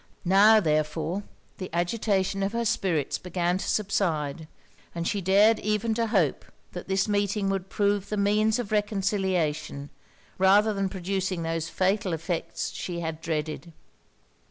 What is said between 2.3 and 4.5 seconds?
of her spirits began to subside;